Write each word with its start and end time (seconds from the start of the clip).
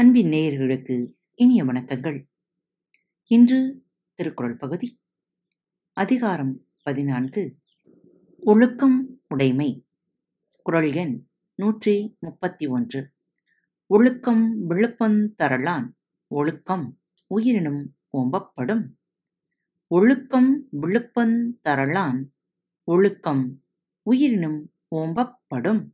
அன்பின் 0.00 0.28
நேயர்களுக்கு 0.28 0.94
இனிய 1.34 1.64
வணக்கங்கள் 1.64 2.16
இன்று 3.30 3.58
திருக்குறள் 4.14 4.54
பகுதி 4.56 4.88
அதிகாரம் 5.96 6.52
பதினான்கு 6.82 7.42
ஒழுக்கம் 8.42 8.96
உடைமை 9.28 9.68
குரல் 10.66 10.94
எண் 10.94 11.12
நூற்றி 11.54 12.16
முப்பத்தி 12.18 12.66
ஒன்று 12.66 13.00
ஒழுக்கம் 13.90 14.44
விழுப்பம் 14.66 15.18
தரலான் 15.36 15.86
ஒழுக்கம் 16.30 16.86
உயிரினும் 17.30 17.82
ஓம்பப்படும் 18.18 18.84
ஒழுக்கம் 19.90 20.50
விழுப்பம் 20.70 21.36
தரலான் 21.68 22.20
ஒழுக்கம் 22.84 23.44
உயிரினும் 24.06 24.60
ஓம்பப்படும் 24.96 25.82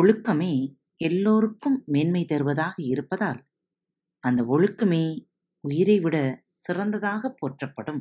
ஒழுக்கமே 0.00 0.52
எல்லோருக்கும் 1.02 1.78
மேன்மை 1.86 2.22
தருவதாக 2.24 2.74
இருப்பதால் 2.86 3.40
அந்த 4.24 4.40
ஒழுக்கமே 4.48 5.04
உயிரை 5.64 5.96
விட 6.00 6.16
சிறந்ததாக 6.60 7.30
போற்றப்படும் 7.36 8.01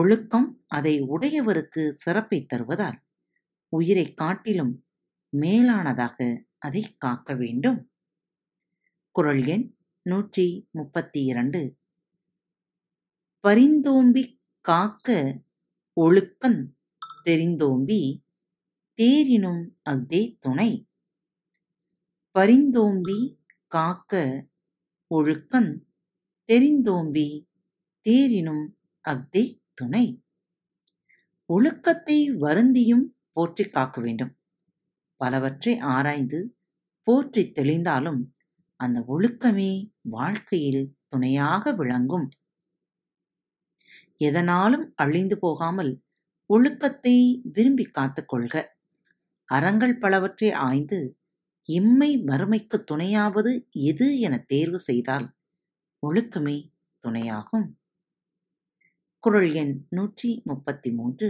ஒழுக்கம் 0.00 0.48
அதை 0.68 0.94
உடையவருக்கு 1.10 1.82
சிறப்பை 2.04 2.38
தருவதால் 2.46 2.98
உயிரை 3.72 4.06
காட்டிலும் 4.14 4.74
மேலானதாக 5.32 6.18
அதை 6.58 6.82
காக்க 6.98 7.34
வேண்டும் 7.34 7.78
குரல் 9.16 9.42
எண் 9.46 9.66
நூற்றி 10.06 10.46
முப்பத்தி 10.70 11.20
இரண்டு 11.24 11.60
பரிந்தோம்பி 13.44 14.24
காக்க 14.64 15.08
ஒழுக்கன் 15.96 16.60
தெரிந்தோம்பி 17.24 18.00
தேரினும் 18.98 19.62
அதே 19.82 20.22
துணை 20.40 20.70
பரிந்தோம்பி 22.38 23.36
காக்க 23.66 24.12
ஒழுக்கன் 25.14 25.80
தெரிந்தோம்பி 26.48 27.46
தேரினும் 28.06 28.64
அஃதே 29.08 29.58
துணை. 29.74 30.22
ஒழுக்கத்தை 31.46 32.30
வருந்தியும் 32.30 33.16
போற்றிக் 33.32 33.72
காக்க 33.72 34.00
வேண்டும். 34.00 34.38
பலவற்றை 35.16 35.78
ஆராய்ந்து 35.78 36.56
போற்றித் 37.02 37.58
தெளிந்தாலும் 37.58 38.20
அந்த 38.76 39.04
ஒழுக்கமே 39.08 39.92
வாழ்க்கையில் 40.00 40.96
துணையாக 41.08 41.72
விளங்கும். 41.72 42.28
எதனாலும் 44.16 44.92
அழிந்து 44.96 45.38
போகாமல் 45.38 46.02
ஒழுக்கத்தை 46.46 47.40
விரும்பிக் 47.42 47.96
காத்துக்கொள்க 47.98 48.64
அறங்கள் 49.44 49.98
பலவற்றை 49.98 50.52
ஆய்ந்து 50.52 51.18
இம்மை 51.68 52.10
வறுமைக்கு 52.24 52.76
துணையாவது 52.90 53.52
எது 53.82 54.06
என 54.20 54.34
தேர்வு 54.46 54.78
செய்தால் 54.86 55.26
ஒழுக்கமே 56.02 56.56
துணையாகும் 57.04 57.66
குரல் 59.24 59.52
எண் 59.54 59.74
நூற்றி 59.88 60.30
முப்பத்தி 60.44 60.90
மூன்று 60.92 61.28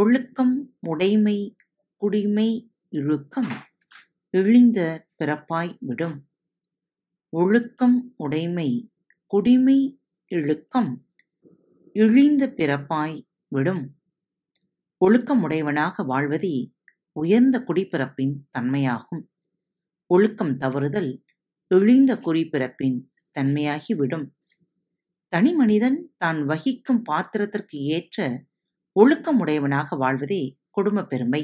ஒழுக்கம் 0.00 0.54
உடைமை 0.86 1.38
குடிமை 2.02 2.48
இழுக்கம் 2.92 3.50
இழிந்த 4.34 4.80
பிறப்பாய் 5.16 5.72
விடும் 5.80 6.16
ஒழுக்கம் 7.32 7.98
உடைமை 8.16 8.68
குடிமை 9.30 9.78
இழுக்கம் 10.30 10.92
இழிந்த 11.96 12.44
பிறப்பாய் 12.56 13.18
விடும் 13.48 13.84
ஒழுக்கமுடையவனாக 15.00 16.04
வாழ்வதே 16.06 16.56
உயர்ந்த 17.16 17.56
குடிப்பிறப்பின் 17.66 18.34
தன்மையாகும் 18.52 19.22
ஒழுக்கம் 20.10 20.54
தவறுதல் 20.56 21.10
இழிந்த 21.70 22.12
குடிப்பிறப்பின் 22.24 22.98
தன்மையாகிவிடும் 23.36 24.26
தனி 25.32 25.52
மனிதன் 25.54 25.98
தான் 26.16 26.40
வகிக்கும் 26.44 27.02
பாத்திரத்திற்கு 27.02 27.78
ஏற்ற 27.88 28.26
ஒழுக்கமுடையவனாக 28.96 29.96
வாழ்வதே 29.96 30.42
குடும்ப 30.70 31.04
பெருமை 31.04 31.42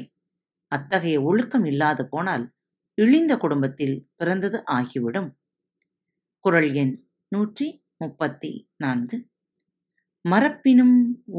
அத்தகைய 0.71 1.17
ஒழுக்கம் 1.21 1.65
இல்லாது 1.65 2.03
போனால் 2.05 2.45
இழிந்த 2.97 3.33
குடும்பத்தில் 3.37 3.95
பிறந்தது 4.15 4.59
ஆகிவிடும் 4.69 5.29
குரல் 6.45 6.71
எண் 6.73 6.93
நூற்றி 7.31 7.67
முப்பத்தி 7.97 8.51
நான்கு 8.75 9.17
மரப்பினும் 10.25 10.97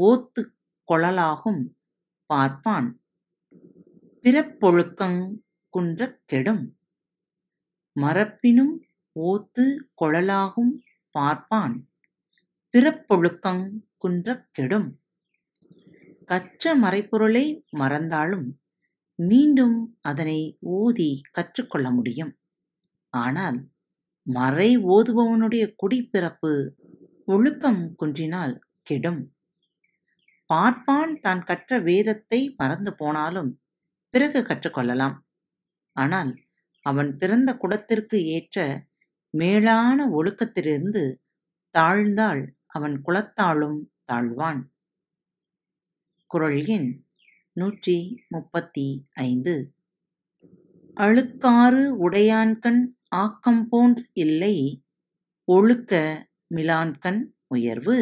ஓத்து 0.03 0.41
கொழலாகும் 0.89 1.61
பார்ப்பான் 2.29 2.89
பிறப்பொழுக்கங் 4.23 5.21
குன்றக் 5.73 6.19
கெடும். 6.25 6.61
மறப்பினும் 7.95 8.75
ஓத்து 9.15 9.65
கொழலாகும் 10.01 10.71
பார்ப்பான் 11.15 11.75
பிறப்பொழுக்கங் 12.73 13.65
குன்றக் 13.97 14.45
கெடும். 14.51 14.87
கற்ற 16.25 16.75
மறைப்பொருளை 16.75 17.63
மறந்தாலும் 17.69 18.47
மீண்டும் 19.15 19.97
அதனை 20.01 20.39
ஓதி 20.59 21.21
கற்றுக்கொள்ள 21.31 21.91
முடியும். 21.91 22.33
ஆனால் 23.09 23.59
மறை 24.27 24.77
ஓதுபவனுடைய 24.77 25.75
குடிப்பிறப்பு 25.83 26.53
ஒழுக்கம் 27.25 27.95
குன்றினால் 27.95 28.55
கெடும். 28.81 29.21
பார்ப்பான் 30.45 31.19
தான் 31.19 31.43
கற்ற 31.43 31.79
வேதத்தை 31.79 32.55
மறந்து 32.57 32.95
போனாலும் 32.95 33.51
பிறகு 34.13 34.39
கற்றுக்கொள்ளலாம் 34.41 35.15
ஆனால் 35.95 36.31
அவன் 36.85 37.09
பிறந்த 37.17 37.49
குடத்திற்கு 37.53 38.17
ஏற்ற 38.27 38.65
மேலான 39.33 40.05
ஒழுக்கத்திலிருந்து 40.09 41.03
தாழ்ந்தால் 41.75 42.43
அவன் 42.67 42.95
குலத்தாலும் 43.05 43.79
தாழ்வான் 44.11 44.61
குரல் 46.31 46.61
எண் 46.67 46.89
நூற்றி 47.53 47.97
முப்பத்தி 48.29 48.87
ஐந்து 49.23 49.55
அழுக்காறு 50.97 51.83
உடையான்கண் 52.05 52.81
ஆக்கம் 53.15 53.63
போன்று 53.69 54.03
இல்லை 54.13 54.55
ஒழுக்க 55.47 55.93
மிலான்கண் 56.55 57.21
உயர்வு 57.47 57.99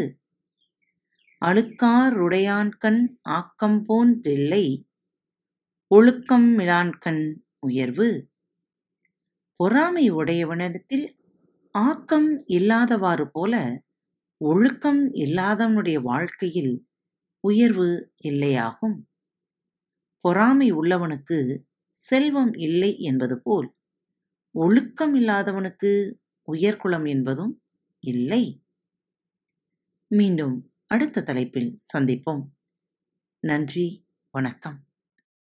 அழுக்காருடையான்கண் 1.41 3.01
போன்றில்லை 3.85 4.65
ஒழுக்கம் 5.91 6.45
மிலான்கண் 6.57 7.23
உயர்வு 7.59 8.07
பொறாமை 9.59 10.03
உடையவனிடத்தில் 10.09 11.07
ஆக்கம் 11.75 12.29
இல்லாதவாறு 12.47 13.25
போல 13.31 13.55
ஒழுக்கம் 14.41 15.01
இல்லாதவனுடைய 15.15 15.97
வாழ்க்கையில் 16.01 16.73
உயர்வு 17.43 17.89
இல்லையாகும் 18.23 18.95
பொறாமை 20.25 20.67
உள்ளவனுக்கு 20.71 21.39
செல்வம் 21.95 22.53
இல்லை 22.57 22.91
என்பது 23.01 23.37
போல் 23.41 23.69
ஒழுக்கம் 24.55 25.15
இல்லாதவனுக்கு 25.15 25.91
உயர்குலம் 26.47 27.05
என்பதும் 27.05 27.53
இல்லை 28.03 28.43
மீண்டும் 30.11 30.55
அடுத்த 30.87 31.23
தலைப்பில் 31.23 31.69
சந்திப்போம் 31.93 32.45
நன்றி 33.43 33.85
வணக்கம் 34.33 34.79